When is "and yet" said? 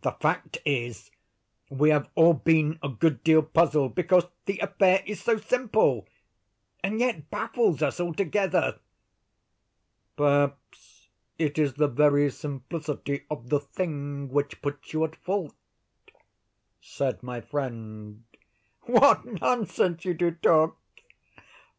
6.82-7.28